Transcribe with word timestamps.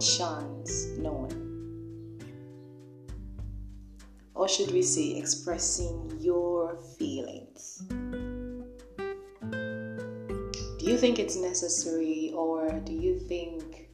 intentions 0.00 0.98
known. 0.98 1.28
Or 4.34 4.48
should 4.48 4.70
we 4.70 4.80
say, 4.82 5.18
expressing 5.18 6.16
your 6.18 6.78
feelings? 6.98 7.82
Do 10.78 10.86
you 10.86 10.96
think 10.96 11.18
it's 11.18 11.36
necessary, 11.36 12.32
or 12.34 12.70
do 12.80 12.94
you 12.94 13.18
think 13.18 13.90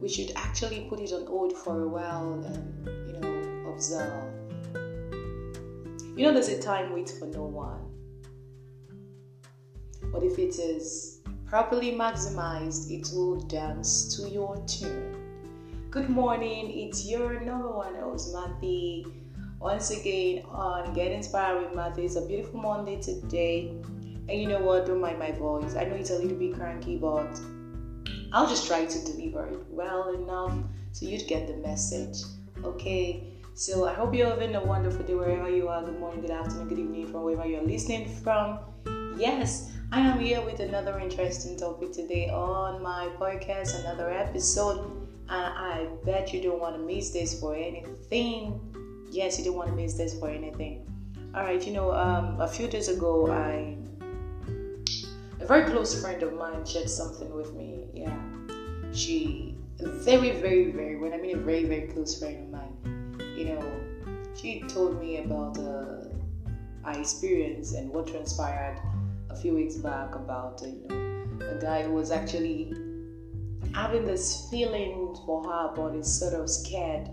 we 0.00 0.08
should 0.08 0.32
actually 0.36 0.86
put 0.88 1.00
it 1.00 1.12
on 1.12 1.26
hold 1.26 1.52
for 1.52 1.82
a 1.82 1.88
while 1.88 2.42
and, 2.42 2.86
you 3.06 3.20
know, 3.20 3.72
observe? 3.74 4.32
You 6.16 6.24
know, 6.24 6.32
there's 6.32 6.48
a 6.48 6.62
time 6.62 6.94
wait 6.94 7.10
for 7.10 7.26
no 7.26 7.44
one. 7.44 7.90
But 10.10 10.22
if 10.22 10.38
it 10.38 10.58
is 10.58 11.13
properly 11.54 11.92
maximized, 11.92 12.90
it 12.90 13.08
will 13.14 13.36
dance 13.42 14.16
to 14.16 14.28
your 14.28 14.56
tune. 14.66 15.14
Good 15.88 16.08
morning, 16.08 16.68
it's 16.80 17.08
your 17.08 17.38
number 17.42 17.70
one 17.70 17.94
host, 17.94 18.34
Matthew. 18.34 19.12
Once 19.60 19.92
again 19.92 20.42
on 20.48 20.92
Get 20.94 21.12
Inspired 21.12 21.62
with 21.62 21.76
Matthew. 21.76 22.06
It's 22.06 22.16
a 22.16 22.26
beautiful 22.26 22.60
Monday 22.60 23.00
today. 23.00 23.68
And 24.28 24.32
you 24.32 24.48
know 24.48 24.58
what? 24.58 24.86
Don't 24.86 25.00
mind 25.00 25.20
my 25.20 25.30
voice. 25.30 25.76
I 25.76 25.84
know 25.84 25.94
it's 25.94 26.10
a 26.10 26.18
little 26.18 26.36
bit 26.36 26.54
cranky, 26.54 26.96
but 26.96 27.40
I'll 28.32 28.48
just 28.48 28.66
try 28.66 28.84
to 28.84 29.04
deliver 29.04 29.46
it 29.46 29.64
well 29.70 30.12
enough 30.12 30.58
so 30.90 31.06
you'd 31.06 31.28
get 31.28 31.46
the 31.46 31.54
message. 31.58 32.24
Okay. 32.64 33.30
So 33.54 33.86
I 33.86 33.94
hope 33.94 34.12
you're 34.12 34.28
having 34.28 34.56
a 34.56 34.64
wonderful 34.64 35.04
day 35.04 35.14
wherever 35.14 35.48
you 35.48 35.68
are. 35.68 35.84
Good 35.84 36.00
morning, 36.00 36.22
good 36.22 36.32
afternoon, 36.32 36.66
good 36.66 36.80
evening 36.80 37.06
from 37.06 37.22
wherever 37.22 37.46
you're 37.46 37.62
listening 37.62 38.08
from. 38.08 38.58
Yes, 39.16 39.70
I 39.92 40.00
am 40.00 40.18
here 40.18 40.40
with 40.40 40.60
another 40.60 40.98
interesting 40.98 41.56
topic 41.56 41.92
today 41.92 42.28
on 42.28 42.82
my 42.82 43.08
podcast, 43.18 43.80
another 43.80 44.10
episode, 44.10 44.84
and 45.28 45.54
I 45.54 45.88
bet 46.04 46.32
you 46.32 46.42
don't 46.42 46.60
want 46.60 46.76
to 46.76 46.82
miss 46.82 47.10
this 47.10 47.38
for 47.38 47.54
anything. 47.54 48.60
Yes, 49.10 49.38
you 49.38 49.44
don't 49.44 49.56
want 49.56 49.68
to 49.70 49.76
miss 49.76 49.94
this 49.94 50.18
for 50.18 50.28
anything. 50.28 50.86
All 51.34 51.42
right, 51.42 51.64
you 51.64 51.72
know, 51.72 51.92
um, 51.92 52.40
a 52.40 52.48
few 52.48 52.66
days 52.66 52.88
ago, 52.88 53.30
I 53.30 53.76
a 55.40 55.46
very 55.46 55.70
close 55.70 56.00
friend 56.00 56.22
of 56.22 56.32
mine 56.32 56.64
shared 56.64 56.88
something 56.88 57.32
with 57.34 57.52
me. 57.54 57.86
Yeah, 57.92 58.18
she 58.92 59.56
very, 59.78 60.32
very, 60.32 60.70
very. 60.70 60.96
When 60.96 61.12
I 61.12 61.18
mean 61.18 61.38
a 61.38 61.40
very, 61.40 61.64
very 61.64 61.88
close 61.88 62.18
friend 62.18 62.44
of 62.44 62.50
mine, 62.50 63.36
you 63.36 63.46
know, 63.46 63.80
she 64.34 64.62
told 64.62 65.00
me 65.00 65.18
about 65.18 65.58
uh, 65.58 66.04
our 66.84 66.98
experience 66.98 67.74
and 67.74 67.90
what 67.90 68.06
transpired 68.06 68.80
a 69.34 69.36
few 69.36 69.54
weeks 69.54 69.76
back 69.76 70.14
about 70.14 70.62
uh, 70.62 70.66
you 70.66 70.86
know 70.88 71.48
a 71.50 71.58
guy 71.60 71.82
who 71.82 71.92
was 71.92 72.10
actually 72.10 72.72
having 73.74 74.04
this 74.04 74.46
feeling 74.50 75.14
for 75.26 75.42
her 75.42 75.72
but 75.74 75.94
is 75.96 76.20
sort 76.20 76.34
of 76.34 76.48
scared 76.48 77.08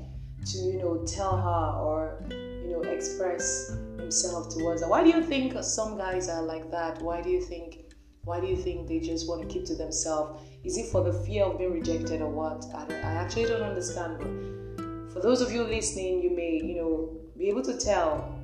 to 0.46 0.58
you 0.60 0.78
know 0.78 1.04
tell 1.06 1.36
her 1.36 1.80
or 1.80 2.24
you 2.30 2.70
know 2.72 2.82
express 2.82 3.76
himself 3.98 4.50
towards 4.50 4.82
her. 4.82 4.88
Why 4.88 5.04
do 5.04 5.10
you 5.10 5.24
think 5.24 5.54
some 5.64 5.98
guys 5.98 6.30
are 6.30 6.44
like 6.44 6.70
that? 6.70 7.02
Why 7.02 7.22
do 7.22 7.30
you 7.30 7.42
think 7.42 7.80
why 8.24 8.40
do 8.40 8.46
you 8.46 8.56
think 8.56 8.88
they 8.88 9.00
just 9.00 9.28
want 9.28 9.42
to 9.42 9.48
keep 9.48 9.66
to 9.66 9.76
themselves? 9.76 10.44
Is 10.64 10.78
it 10.78 10.92
for 10.92 11.04
the 11.04 11.14
fear 11.26 11.46
of 11.46 11.58
being 11.58 11.74
rejected 11.74 12.22
or 12.22 12.30
what? 12.30 12.66
I, 12.76 12.84
I 12.86 13.14
actually 13.24 13.46
don't 13.46 13.64
understand 13.64 14.20
but 14.20 15.12
for 15.12 15.22
those 15.22 15.42
of 15.42 15.52
you 15.52 15.64
listening 15.64 16.22
you 16.22 16.30
may 16.30 16.62
you 16.64 16.76
know 16.76 17.18
be 17.36 17.50
able 17.50 17.64
to 17.64 17.76
tell 17.78 18.38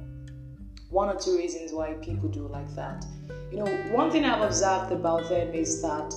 one 0.90 1.10
or 1.10 1.20
two 1.20 1.38
reasons 1.38 1.74
why 1.74 1.94
people 2.02 2.30
do 2.30 2.48
like 2.48 2.74
that. 2.76 3.06
You 3.52 3.60
know, 3.60 3.66
one 3.94 4.12
thing 4.12 4.26
I've 4.26 4.42
observed 4.42 4.92
about 4.92 5.30
them 5.30 5.54
is 5.54 5.82
that 5.82 6.14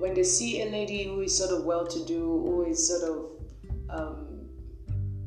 when 0.00 0.14
they 0.14 0.24
see 0.24 0.62
a 0.62 0.66
lady 0.66 1.04
who 1.04 1.20
is 1.20 1.36
sort 1.36 1.50
of 1.50 1.64
well 1.64 1.86
to 1.86 2.04
do, 2.04 2.18
who 2.18 2.64
is 2.64 2.88
sort 2.88 3.02
of, 3.02 3.26
um, 3.88 4.48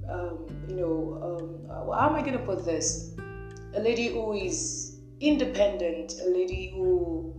um, 0.10 0.48
you 0.68 0.76
know, 0.76 1.20
um, 1.24 1.94
how 1.94 2.10
am 2.10 2.16
I 2.16 2.22
going 2.22 2.34
to 2.34 2.46
put 2.46 2.66
this? 2.66 3.16
A 3.76 3.80
lady 3.80 4.10
who 4.10 4.34
is 4.34 5.00
independent, 5.20 6.14
a 6.26 6.30
lady 6.30 6.72
who 6.74 7.38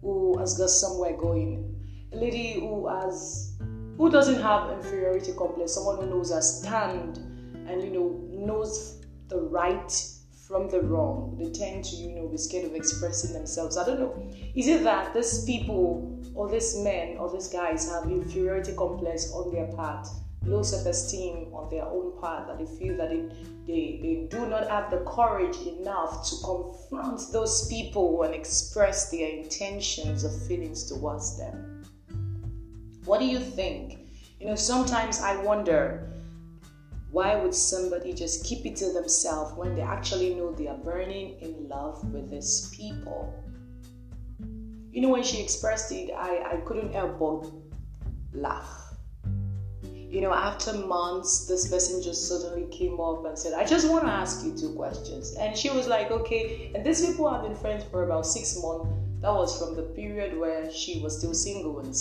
who 0.00 0.36
has 0.38 0.58
got 0.58 0.70
somewhere 0.70 1.16
going, 1.16 1.80
a 2.12 2.16
lady 2.16 2.54
who 2.54 2.88
has 2.88 3.56
who 3.96 4.10
doesn't 4.10 4.40
have 4.40 4.70
inferiority 4.70 5.32
complex, 5.32 5.74
someone 5.74 5.96
who 5.96 6.06
knows 6.06 6.32
her 6.32 6.42
stand 6.42 7.18
and 7.68 7.82
you 7.82 7.90
know 7.90 8.20
knows 8.30 9.02
the 9.28 9.40
right 9.40 9.90
from 10.46 10.68
the 10.68 10.80
wrong. 10.80 11.36
They 11.38 11.50
tend 11.50 11.84
to, 11.84 11.96
you 11.96 12.14
know, 12.14 12.28
be 12.28 12.36
scared 12.36 12.66
of 12.66 12.74
expressing 12.74 13.32
themselves. 13.32 13.76
I 13.76 13.86
don't 13.86 14.00
know. 14.00 14.30
Is 14.54 14.66
it 14.66 14.82
that 14.84 15.14
these 15.14 15.44
people 15.44 16.20
or 16.34 16.50
these 16.50 16.76
men 16.78 17.16
or 17.18 17.30
these 17.30 17.48
guys 17.48 17.90
have 17.90 18.04
inferiority 18.10 18.72
complex 18.74 19.32
on 19.32 19.52
their 19.52 19.66
part, 19.66 20.08
low 20.44 20.62
self-esteem 20.62 21.54
on 21.54 21.68
their 21.70 21.84
own 21.84 22.18
part, 22.20 22.48
that 22.48 22.58
they 22.58 22.66
feel 22.66 22.96
that 22.96 23.10
they, 23.10 23.22
they, 23.66 24.00
they 24.02 24.26
do 24.28 24.46
not 24.46 24.68
have 24.68 24.90
the 24.90 24.98
courage 24.98 25.56
enough 25.58 26.28
to 26.28 26.36
confront 26.44 27.20
those 27.32 27.68
people 27.68 28.22
and 28.22 28.34
express 28.34 29.10
their 29.10 29.28
intentions 29.28 30.24
or 30.24 30.30
feelings 30.48 30.84
towards 30.84 31.38
them? 31.38 31.84
What 33.04 33.20
do 33.20 33.26
you 33.26 33.38
think? 33.38 34.00
You 34.40 34.46
know, 34.48 34.56
sometimes 34.56 35.20
I 35.20 35.40
wonder 35.42 36.11
why 37.12 37.36
would 37.36 37.54
somebody 37.54 38.14
just 38.14 38.42
keep 38.42 38.64
it 38.64 38.74
to 38.76 38.90
themselves 38.90 39.52
when 39.54 39.74
they 39.74 39.82
actually 39.82 40.34
know 40.34 40.50
they 40.50 40.66
are 40.66 40.78
burning 40.78 41.38
in 41.40 41.68
love 41.68 42.02
with 42.10 42.30
these 42.30 42.74
people? 42.74 43.34
You 44.90 45.02
know, 45.02 45.10
when 45.10 45.22
she 45.22 45.42
expressed 45.42 45.92
it, 45.92 46.10
I, 46.10 46.52
I 46.52 46.56
couldn't 46.64 46.94
help 46.94 47.18
but 47.18 47.50
laugh. 48.32 48.94
You 49.84 50.22
know, 50.22 50.32
after 50.32 50.72
months, 50.72 51.46
this 51.46 51.68
person 51.68 52.02
just 52.02 52.28
suddenly 52.28 52.66
came 52.70 52.98
up 52.98 53.26
and 53.26 53.38
said, 53.38 53.52
I 53.52 53.66
just 53.66 53.90
want 53.90 54.04
to 54.04 54.10
ask 54.10 54.42
you 54.44 54.56
two 54.56 54.74
questions. 54.74 55.34
And 55.36 55.56
she 55.56 55.68
was 55.68 55.86
like, 55.86 56.10
okay. 56.10 56.72
And 56.74 56.84
these 56.84 57.04
people 57.04 57.30
have 57.30 57.42
been 57.42 57.56
friends 57.56 57.84
for 57.90 58.04
about 58.04 58.26
six 58.26 58.58
months. 58.62 58.88
That 59.20 59.34
was 59.34 59.58
from 59.58 59.76
the 59.76 59.82
period 59.82 60.38
where 60.38 60.70
she 60.72 61.00
was 61.00 61.18
still 61.18 61.34
single. 61.34 61.78
And 61.80 61.94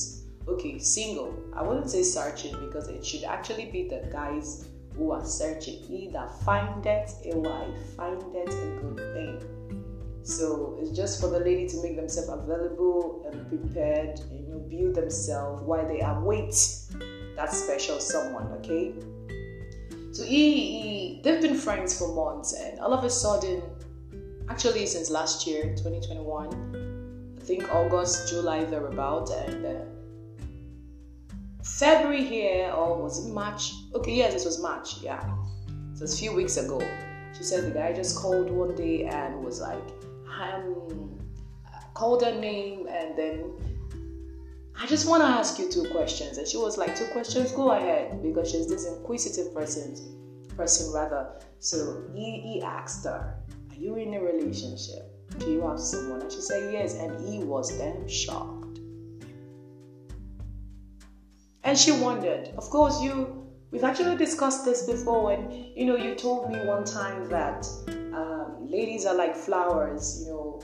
okay, 0.48 0.80
single. 0.80 1.38
I 1.54 1.64
wouldn't 1.64 1.90
say 1.90 2.04
searching 2.04 2.58
because 2.66 2.88
it 2.88 3.06
should 3.06 3.26
actually 3.26 3.66
be 3.66 3.90
the 3.90 4.10
guys 4.12 4.71
who 4.98 5.12
are 5.12 5.26
searching. 5.26 5.84
Either 5.90 6.28
find 6.44 6.86
it 6.86 7.12
a 7.26 7.38
wife, 7.38 7.96
find 7.96 8.22
it 8.36 8.50
a 8.50 8.82
good 8.82 8.98
thing. 9.14 10.22
So 10.24 10.78
it's 10.80 10.92
just 10.92 11.20
for 11.20 11.28
the 11.28 11.40
lady 11.40 11.68
to 11.70 11.82
make 11.82 11.96
themselves 11.96 12.30
available 12.30 13.26
and 13.32 13.48
prepared, 13.48 14.20
and 14.20 14.48
you 14.48 14.54
know, 14.54 14.60
build 14.60 14.96
themselves 14.96 15.64
while 15.64 15.88
they 15.88 16.02
await 16.02 16.54
that 17.36 17.52
special 17.52 18.00
someone. 18.00 18.48
Okay. 18.60 18.94
So 20.12 20.24
he, 20.24 20.82
he, 20.82 21.22
they've 21.24 21.42
been 21.42 21.56
friends 21.56 21.98
for 21.98 22.14
months, 22.14 22.54
and 22.54 22.80
all 22.80 22.94
of 22.94 23.04
a 23.04 23.10
sudden, 23.10 23.64
actually 24.50 24.86
since 24.86 25.10
last 25.10 25.48
year, 25.48 25.64
2021, 25.78 27.38
I 27.40 27.44
think 27.44 27.74
August, 27.74 28.30
July, 28.30 28.64
thereabout, 28.66 29.30
and. 29.32 29.66
Uh, 29.66 30.01
February 31.64 32.24
here, 32.24 32.72
or 32.72 33.02
was 33.02 33.26
it 33.26 33.32
March? 33.32 33.74
Okay, 33.94 34.16
yes, 34.16 34.34
this 34.34 34.46
was 34.46 34.62
March, 34.62 35.02
yeah. 35.02 35.22
So 35.94 36.04
it's 36.04 36.16
a 36.16 36.18
few 36.18 36.34
weeks 36.34 36.58
ago. 36.58 36.80
She 37.38 37.44
said 37.44 37.66
the 37.66 37.72
guy 37.72 37.94
just 37.94 38.18
called 38.18 38.50
one 38.50 38.76
day 38.76 39.06
and 39.06 39.44
was 39.44 39.62
like, 39.62 39.82
um, 40.42 41.20
called 41.94 42.24
her 42.24 42.34
name, 42.34 42.88
and 42.88 43.18
then 43.18 43.52
I 44.82 44.88
just 44.88 45.08
want 45.08 45.22
to 45.22 45.28
ask 45.28 45.60
you 45.60 45.70
two 45.72 45.88
questions. 45.92 46.38
And 46.38 46.48
she 46.48 46.58
was 46.58 46.78
like, 46.78 46.96
two 46.96 47.06
questions, 47.08 47.52
go 47.52 47.72
ahead, 47.72 48.24
because 48.24 48.52
she's 48.52 48.68
this 48.68 48.88
inquisitive 48.88 49.54
person, 49.54 50.48
person 50.58 50.92
rather. 50.92 51.40
So 51.60 52.04
he, 52.16 52.42
he 52.42 52.62
asked 52.64 53.06
her, 53.06 53.38
Are 53.70 53.76
you 53.76 53.96
in 53.96 54.16
a 54.16 54.22
relationship? 54.22 55.04
Do 55.38 55.52
you 55.52 55.62
have 55.62 55.80
someone? 55.80 56.22
And 56.22 56.32
she 56.32 56.42
said, 56.42 56.74
Yes, 56.74 56.96
and 56.96 57.30
he 57.30 57.44
was 57.44 57.78
damn 57.78 58.08
shocked. 58.08 58.61
And 61.64 61.78
she 61.78 61.92
wondered. 61.92 62.50
Of 62.58 62.70
course, 62.70 63.02
you 63.02 63.48
we've 63.72 63.84
actually 63.84 64.18
discussed 64.18 64.66
this 64.66 64.84
before, 64.84 65.24
when 65.24 65.52
you 65.76 65.86
know 65.86 65.96
you 65.96 66.16
told 66.16 66.52
me 66.52 66.58
one 66.66 66.84
time 66.84 67.30
that 67.30 67.68
um, 68.14 68.68
ladies 68.68 69.06
are 69.06 69.16
like 69.16 69.36
flowers. 69.36 70.22
You 70.22 70.32
know, 70.32 70.62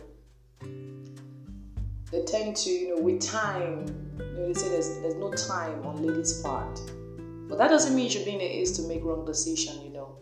they 2.12 2.24
tend 2.24 2.56
to 2.58 2.70
you 2.70 2.96
know 2.96 3.02
with 3.02 3.22
time. 3.22 3.86
You 4.18 4.26
know, 4.26 4.48
they 4.48 4.54
say 4.54 4.70
there's 4.70 5.00
there's 5.02 5.16
no 5.16 5.32
time 5.34 5.86
on 5.86 6.02
ladies' 6.02 6.42
part, 6.42 6.80
but 7.48 7.58
that 7.60 7.70
doesn't 7.70 7.96
mean 7.96 8.06
you 8.06 8.12
should 8.12 8.26
be 8.26 8.34
in 8.34 8.42
a 8.42 8.48
haste 8.48 8.76
to 8.78 8.88
make 8.88 9.04
wrong 9.04 9.24
decision. 9.24 9.82
You 9.84 9.94
know, 9.94 10.18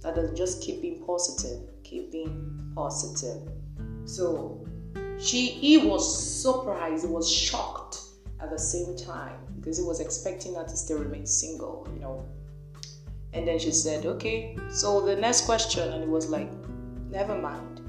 that 0.00 0.14
does 0.14 0.36
just 0.36 0.62
keep 0.62 0.80
being 0.80 1.04
positive, 1.04 1.68
keep 1.84 2.12
being 2.12 2.72
positive. 2.74 3.42
So 4.06 4.66
she 5.18 5.48
he 5.48 5.76
was 5.76 6.42
surprised, 6.42 7.04
he 7.04 7.12
was 7.12 7.30
shocked 7.30 8.05
at 8.40 8.50
the 8.50 8.58
same 8.58 8.96
time 8.96 9.38
because 9.56 9.78
he 9.78 9.84
was 9.84 10.00
expecting 10.00 10.54
her 10.54 10.64
to 10.64 10.76
still 10.76 10.98
remain 10.98 11.26
single, 11.26 11.86
you 11.92 12.00
know. 12.00 12.24
And 13.32 13.46
then 13.46 13.58
she 13.58 13.72
said, 13.72 14.06
Okay, 14.06 14.56
so 14.70 15.00
the 15.00 15.16
next 15.16 15.42
question, 15.46 15.92
and 15.92 16.02
it 16.02 16.08
was 16.08 16.28
like, 16.28 16.48
Never 17.10 17.36
mind. 17.38 17.80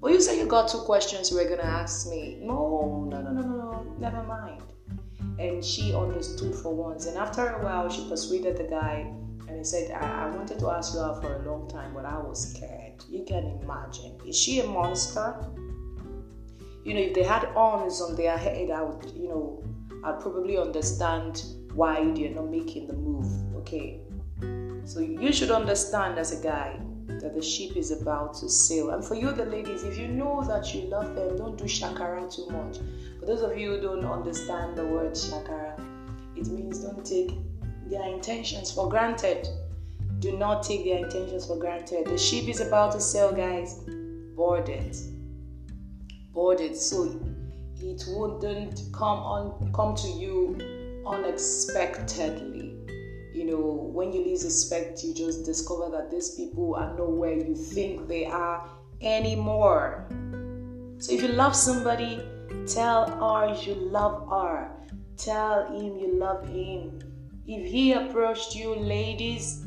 Well, 0.00 0.12
you 0.12 0.20
said 0.20 0.38
you 0.38 0.46
got 0.46 0.68
two 0.68 0.78
questions 0.78 1.30
you 1.30 1.36
were 1.36 1.44
gonna 1.44 1.62
ask 1.62 2.08
me. 2.08 2.38
No, 2.40 3.06
no, 3.10 3.20
no, 3.20 3.30
no, 3.32 3.42
no, 3.42 3.96
never 3.98 4.22
mind. 4.22 4.62
and 5.38 5.64
she 5.64 5.94
understood 5.94 6.54
for 6.54 6.74
once. 6.74 7.06
And 7.06 7.16
after 7.16 7.48
a 7.48 7.62
while, 7.64 7.88
she 7.88 8.08
persuaded 8.08 8.56
the 8.56 8.64
guy 8.64 9.12
and 9.48 9.58
he 9.58 9.64
said, 9.64 9.90
I, 9.90 10.26
I 10.26 10.36
wanted 10.36 10.58
to 10.60 10.70
ask 10.70 10.94
you 10.94 11.00
out 11.00 11.22
for 11.22 11.36
a 11.36 11.50
long 11.50 11.68
time, 11.68 11.92
but 11.94 12.04
I 12.04 12.18
was 12.18 12.50
scared. 12.50 13.02
You 13.08 13.24
can 13.24 13.58
imagine. 13.62 14.18
Is 14.26 14.38
she 14.38 14.60
a 14.60 14.66
monster? 14.66 15.34
You 16.84 16.94
know, 16.94 17.00
if 17.00 17.14
they 17.14 17.22
had 17.22 17.44
horns 17.44 18.00
on 18.00 18.16
their 18.16 18.36
head, 18.36 18.70
I 18.70 18.82
would, 18.82 19.10
you 19.14 19.28
know, 19.28 19.64
I'd 20.02 20.20
probably 20.20 20.56
understand 20.56 21.42
why 21.74 22.10
they're 22.12 22.30
not 22.30 22.50
making 22.50 22.86
the 22.86 22.94
move. 22.94 23.26
Okay. 23.56 24.00
So 24.84 25.00
you 25.00 25.32
should 25.32 25.50
understand 25.50 26.18
as 26.18 26.38
a 26.38 26.42
guy 26.42 26.80
that 27.06 27.34
the 27.34 27.42
ship 27.42 27.76
is 27.76 27.90
about 27.90 28.34
to 28.34 28.48
sail. 28.48 28.90
And 28.90 29.04
for 29.04 29.14
you, 29.14 29.30
the 29.32 29.44
ladies, 29.44 29.82
if 29.82 29.98
you 29.98 30.08
know 30.08 30.42
that 30.48 30.74
you 30.74 30.82
love 30.82 31.14
them, 31.14 31.36
don't 31.36 31.58
do 31.58 31.64
shakara 31.64 32.34
too 32.34 32.46
much. 32.50 32.78
For 33.18 33.26
those 33.26 33.42
of 33.42 33.58
you 33.58 33.72
who 33.72 33.80
don't 33.80 34.04
understand 34.04 34.76
the 34.76 34.86
word 34.86 35.12
shakara, 35.12 35.78
it 36.34 36.46
means 36.48 36.78
don't 36.78 37.04
take 37.04 37.32
their 37.86 38.08
intentions 38.08 38.70
for 38.70 38.88
granted. 38.88 39.46
Do 40.20 40.36
not 40.36 40.62
take 40.62 40.84
their 40.84 41.04
intentions 41.04 41.46
for 41.46 41.56
granted. 41.56 42.06
The 42.06 42.16
ship 42.16 42.48
is 42.48 42.60
about 42.60 42.92
to 42.92 43.00
sail, 43.00 43.32
guys. 43.32 43.80
Board 44.34 44.68
it. 44.68 44.96
Board 46.32 46.60
it 46.60 46.76
so 46.76 47.20
it 47.80 48.04
wouldn't 48.08 48.80
come 48.92 49.18
on 49.18 49.72
come 49.72 49.94
to 49.96 50.08
you 50.08 51.02
unexpectedly. 51.06 52.76
You 53.32 53.44
know, 53.46 53.90
when 53.92 54.12
you 54.12 54.24
least 54.24 54.44
expect, 54.44 55.02
you 55.02 55.14
just 55.14 55.44
discover 55.44 55.90
that 55.90 56.10
these 56.10 56.34
people 56.34 56.74
are 56.76 56.96
not 56.96 57.10
where 57.10 57.32
you 57.32 57.54
think 57.54 58.06
they 58.08 58.26
are 58.26 58.68
anymore. 59.00 60.06
So 60.98 61.12
if 61.12 61.22
you 61.22 61.28
love 61.28 61.56
somebody, 61.56 62.22
tell 62.66 63.08
her 63.08 63.54
you 63.62 63.74
love 63.74 64.28
her. 64.28 64.70
Tell 65.16 65.66
him 65.68 65.98
you 65.98 66.14
love 66.14 66.46
him. 66.48 67.00
If 67.46 67.70
he 67.70 67.92
approached 67.92 68.54
you, 68.54 68.74
ladies, 68.74 69.64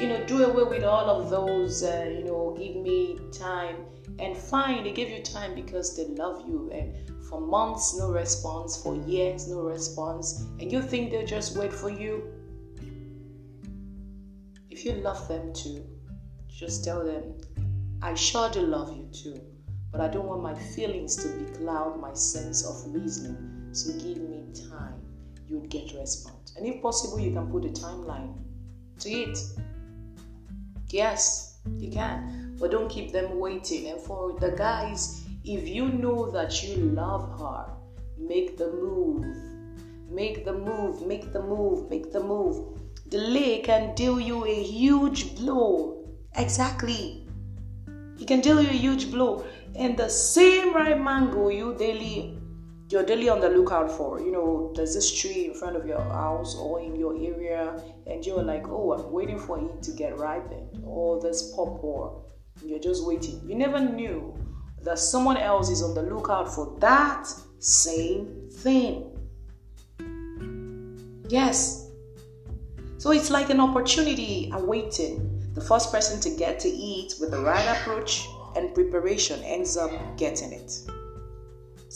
you 0.00 0.08
know, 0.08 0.22
do 0.26 0.44
away 0.44 0.64
with 0.64 0.84
all 0.84 1.08
of 1.08 1.30
those, 1.30 1.82
uh, 1.82 2.10
you 2.10 2.24
know, 2.24 2.54
give 2.58 2.76
me 2.76 3.18
time. 3.32 3.76
And 4.18 4.36
fine, 4.36 4.84
they 4.84 4.92
give 4.92 5.08
you 5.08 5.22
time 5.22 5.54
because 5.54 5.96
they 5.96 6.04
love 6.14 6.46
you. 6.46 6.70
And 6.72 7.10
for 7.28 7.40
months, 7.40 7.98
no 7.98 8.10
response. 8.10 8.82
For 8.82 8.94
years, 8.94 9.48
no 9.48 9.62
response. 9.62 10.44
And 10.60 10.70
you 10.70 10.82
think 10.82 11.10
they'll 11.10 11.26
just 11.26 11.56
wait 11.56 11.72
for 11.72 11.90
you? 11.90 12.32
If 14.70 14.84
you 14.84 14.92
love 14.92 15.26
them 15.28 15.52
too, 15.54 15.84
just 16.48 16.84
tell 16.84 17.04
them, 17.04 17.34
I 18.02 18.14
sure 18.14 18.50
do 18.50 18.60
love 18.60 18.94
you 18.94 19.08
too, 19.12 19.40
but 19.90 20.02
I 20.02 20.08
don't 20.08 20.26
want 20.26 20.42
my 20.42 20.54
feelings 20.54 21.16
to 21.16 21.28
becloud 21.28 21.98
my 21.98 22.12
sense 22.12 22.64
of 22.66 22.94
reasoning. 22.94 23.68
So 23.72 23.92
give 23.92 24.18
me 24.18 24.44
time. 24.70 25.00
You'd 25.48 25.70
get 25.70 25.94
response. 25.94 26.54
And 26.56 26.66
if 26.66 26.82
possible, 26.82 27.18
you 27.18 27.32
can 27.32 27.50
put 27.50 27.64
a 27.64 27.68
timeline 27.68 28.36
to 29.00 29.10
it. 29.10 29.38
Yes, 30.90 31.58
you 31.78 31.90
can. 31.90 32.56
But 32.58 32.70
don't 32.70 32.88
keep 32.88 33.12
them 33.12 33.38
waiting. 33.38 33.88
And 33.88 34.00
for 34.00 34.38
the 34.38 34.52
guys, 34.52 35.24
if 35.44 35.68
you 35.68 35.88
know 35.88 36.30
that 36.30 36.62
you 36.62 36.76
love 36.76 37.38
her, 37.38 37.66
make 38.18 38.56
the 38.56 38.72
move. 38.72 39.26
Make 40.08 40.44
the 40.44 40.52
move, 40.52 41.06
make 41.06 41.32
the 41.32 41.42
move, 41.42 41.90
make 41.90 42.12
the 42.12 42.22
move. 42.22 42.78
Delay 43.08 43.60
can 43.60 43.94
deal 43.94 44.20
you 44.20 44.46
a 44.46 44.62
huge 44.62 45.36
blow. 45.36 46.04
Exactly. 46.36 47.26
It 48.18 48.26
can 48.26 48.40
deal 48.40 48.60
you 48.60 48.68
a 48.68 48.72
huge 48.72 49.10
blow. 49.10 49.44
And 49.74 49.96
the 49.96 50.08
same 50.08 50.74
right 50.74 51.00
mango 51.00 51.48
you 51.48 51.74
daily 51.76 52.35
you're 52.88 53.02
daily 53.02 53.28
on 53.28 53.40
the 53.40 53.48
lookout 53.48 53.90
for. 53.90 54.20
You 54.20 54.30
know, 54.32 54.72
there's 54.76 54.94
this 54.94 55.12
tree 55.20 55.46
in 55.46 55.54
front 55.54 55.76
of 55.76 55.86
your 55.86 56.00
house 56.00 56.54
or 56.54 56.80
in 56.80 56.94
your 56.94 57.14
area, 57.14 57.82
and 58.06 58.24
you're 58.24 58.42
like, 58.42 58.68
oh, 58.68 58.92
I'm 58.92 59.12
waiting 59.12 59.38
for 59.38 59.58
it 59.58 59.82
to 59.82 59.92
get 59.92 60.16
ripened, 60.18 60.82
or 60.84 61.20
this 61.20 61.52
pawpaw. 61.54 62.22
You're 62.64 62.78
just 62.78 63.04
waiting. 63.04 63.40
You 63.46 63.54
never 63.54 63.80
knew 63.80 64.34
that 64.82 64.98
someone 64.98 65.36
else 65.36 65.68
is 65.68 65.82
on 65.82 65.94
the 65.94 66.02
lookout 66.02 66.54
for 66.54 66.76
that 66.80 67.28
same 67.58 68.48
thing. 68.50 69.12
Yes. 71.28 71.90
So 72.98 73.10
it's 73.10 73.30
like 73.30 73.50
an 73.50 73.60
opportunity 73.60 74.50
awaiting. 74.52 75.32
The 75.54 75.60
first 75.60 75.92
person 75.92 76.20
to 76.20 76.38
get 76.38 76.60
to 76.60 76.68
eat 76.68 77.14
with 77.20 77.30
the 77.30 77.40
right 77.40 77.76
approach 77.76 78.26
and 78.54 78.72
preparation 78.74 79.42
ends 79.42 79.76
up 79.76 79.90
getting 80.16 80.52
it. 80.52 80.72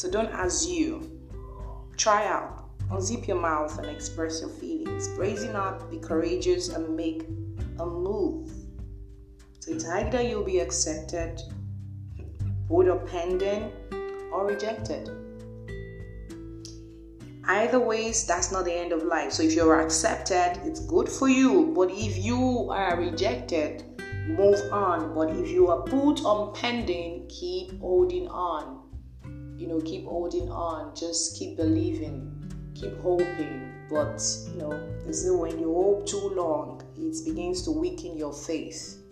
So 0.00 0.10
don't 0.10 0.32
assume. 0.32 1.10
Try 1.98 2.26
out. 2.26 2.70
Unzip 2.88 3.28
your 3.28 3.38
mouth 3.38 3.76
and 3.78 3.86
express 3.86 4.40
your 4.40 4.48
feelings. 4.48 5.08
Brazen 5.08 5.54
up, 5.54 5.90
be 5.90 5.98
courageous, 5.98 6.70
and 6.70 6.96
make 6.96 7.28
a 7.78 7.84
move. 7.84 8.50
So 9.58 9.72
it's 9.72 9.86
either 9.86 10.22
you'll 10.22 10.42
be 10.42 10.60
accepted 10.60 11.42
or 12.70 12.96
pending 13.00 13.72
or 14.32 14.46
rejected. 14.46 15.10
Either 17.44 17.78
ways, 17.78 18.24
that's 18.24 18.50
not 18.50 18.64
the 18.64 18.72
end 18.72 18.92
of 18.92 19.02
life. 19.02 19.32
So 19.32 19.42
if 19.42 19.52
you're 19.52 19.82
accepted, 19.82 20.62
it's 20.64 20.80
good 20.80 21.10
for 21.10 21.28
you. 21.28 21.74
But 21.76 21.90
if 21.90 22.16
you 22.16 22.70
are 22.70 22.96
rejected, 22.98 23.84
move 24.28 24.60
on. 24.72 25.14
But 25.14 25.36
if 25.36 25.50
you 25.50 25.68
are 25.68 25.82
put 25.82 26.24
on 26.24 26.54
pending, 26.54 27.26
keep 27.28 27.78
holding 27.80 28.28
on. 28.28 28.80
You 29.60 29.66
know, 29.66 29.80
keep 29.82 30.06
holding 30.06 30.50
on. 30.50 30.96
Just 30.96 31.38
keep 31.38 31.58
believing. 31.58 32.32
Keep 32.74 32.98
hoping. 33.02 33.70
But 33.90 34.24
you 34.52 34.58
know, 34.58 34.72
this 35.04 35.22
is 35.22 35.32
when 35.32 35.58
you 35.58 35.74
hope 35.74 36.06
too 36.06 36.32
long, 36.34 36.82
it 36.96 37.22
begins 37.26 37.62
to 37.64 37.70
weaken 37.70 38.16
your 38.16 38.32
faith. 38.32 39.02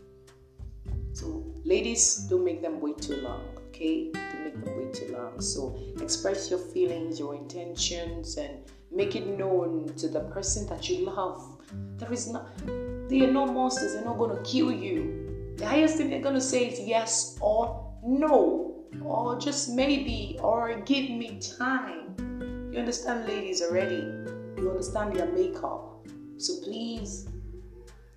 So, 1.12 1.44
ladies, 1.64 2.26
don't 2.30 2.44
make 2.44 2.62
them 2.62 2.80
wait 2.80 2.96
too 2.96 3.16
long, 3.16 3.42
okay? 3.68 4.10
Don't 4.12 4.44
make 4.44 4.64
them 4.64 4.78
wait 4.78 4.94
too 4.94 5.12
long. 5.12 5.38
So, 5.38 5.76
express 6.00 6.48
your 6.48 6.60
feelings, 6.60 7.18
your 7.18 7.34
intentions, 7.34 8.38
and 8.38 8.60
make 8.90 9.16
it 9.16 9.26
known 9.26 9.92
to 9.96 10.08
the 10.08 10.20
person 10.20 10.66
that 10.68 10.88
you 10.88 11.04
love. 11.04 11.60
There 11.98 12.12
is 12.12 12.28
not, 12.28 12.56
they 13.10 13.20
are 13.20 13.30
not 13.30 13.52
monsters, 13.52 13.94
they're 13.94 14.04
not 14.04 14.16
going 14.16 14.34
to 14.34 14.42
kill 14.50 14.72
you. 14.72 15.54
The 15.58 15.66
highest 15.66 15.96
thing 15.96 16.08
they're 16.08 16.22
going 16.22 16.36
to 16.36 16.40
say 16.40 16.68
is 16.68 16.80
yes 16.80 17.36
or 17.40 17.92
no, 18.02 18.67
or 19.02 19.38
just 19.38 19.70
maybe, 19.70 20.38
or 20.42 20.80
give 20.80 21.10
me 21.10 21.40
time. 21.58 22.14
You 22.72 22.78
understand, 22.80 23.26
ladies, 23.26 23.62
already? 23.62 24.06
You 24.56 24.70
understand 24.70 25.14
your 25.16 25.26
makeup. 25.32 26.06
So, 26.36 26.62
please 26.62 27.28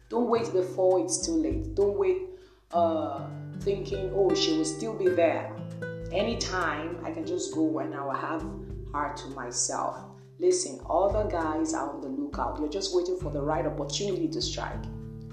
don't 0.10 0.30
wait 0.30 0.51
before 0.51 1.00
it's 1.00 1.25
too 1.25 1.34
late. 1.34 1.74
Don't 1.75 1.98
wait 1.98 2.30
uh, 2.74 3.28
thinking, 3.62 4.12
oh, 4.16 4.34
she 4.36 4.58
will 4.58 4.66
still 4.66 4.94
be 4.94 5.10
there. 5.10 5.56
Anytime 6.12 7.00
I 7.06 7.12
can 7.12 7.25
just 7.25 7.54
go 7.54 7.80
and 7.80 7.96
I 7.96 8.04
will 8.04 8.12
have 8.12 8.42
her 8.94 9.13
to 9.16 9.28
myself. 9.30 9.98
Listen, 10.40 10.80
the 10.80 11.28
guys 11.32 11.74
are 11.74 11.94
on 11.94 12.01
the 12.01 12.08
lookout. 12.08 12.60
You're 12.60 12.68
just 12.68 12.96
waiting 12.96 13.18
for 13.18 13.32
the 13.32 13.42
right 13.42 13.66
opportunity 13.66 14.28
to 14.28 14.42
strike. 14.42 14.84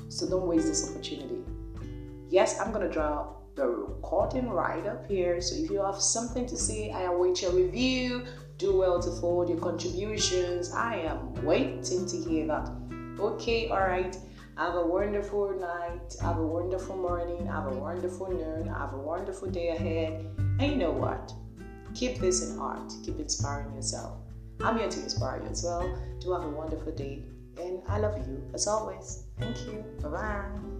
So 0.08 0.28
don't 0.28 0.46
waste 0.46 0.68
this 0.68 0.90
opportunity. 0.90 1.42
Yes, 2.28 2.60
I'm 2.60 2.72
gonna 2.72 2.90
draw 2.90 3.26
the 3.58 3.66
recording 3.66 4.48
right 4.48 4.86
up 4.86 5.06
here. 5.08 5.40
So 5.40 5.56
if 5.56 5.68
you 5.70 5.82
have 5.82 6.00
something 6.00 6.46
to 6.46 6.56
say, 6.56 6.92
I 6.92 7.02
await 7.02 7.42
your 7.42 7.52
review. 7.52 8.24
Do 8.56 8.76
well 8.76 9.00
to 9.02 9.10
forward 9.20 9.48
your 9.48 9.58
contributions. 9.58 10.72
I 10.72 10.96
am 10.96 11.34
waiting 11.44 12.06
to 12.06 12.16
hear 12.16 12.46
that. 12.46 12.70
Okay, 13.18 13.68
all 13.68 13.80
right. 13.80 14.16
Have 14.56 14.74
a 14.74 14.86
wonderful 14.86 15.56
night. 15.58 16.16
Have 16.20 16.38
a 16.38 16.46
wonderful 16.46 16.96
morning. 16.96 17.46
Have 17.46 17.66
a 17.66 17.74
wonderful 17.74 18.28
noon. 18.28 18.66
Have 18.68 18.94
a 18.94 18.98
wonderful 18.98 19.50
day 19.50 19.68
ahead. 19.68 20.24
And 20.60 20.62
you 20.62 20.76
know 20.76 20.90
what? 20.90 21.32
Keep 21.94 22.18
this 22.18 22.48
in 22.48 22.58
heart. 22.58 22.92
Keep 23.04 23.18
inspiring 23.18 23.74
yourself. 23.74 24.18
I'm 24.60 24.78
here 24.78 24.88
to 24.88 25.02
inspire 25.02 25.42
you 25.42 25.48
as 25.48 25.62
well. 25.62 25.82
Do 26.20 26.32
have 26.32 26.44
a 26.44 26.48
wonderful 26.48 26.92
day. 26.92 27.24
And 27.60 27.82
I 27.88 27.98
love 27.98 28.18
you 28.18 28.42
as 28.54 28.66
always. 28.66 29.24
Thank 29.38 29.66
you. 29.66 29.84
Bye 30.00 30.08
bye. 30.08 30.77